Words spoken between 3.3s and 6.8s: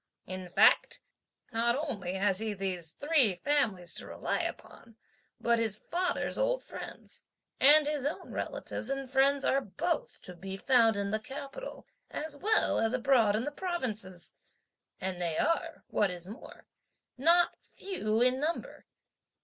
families to rely upon, but his (father's) old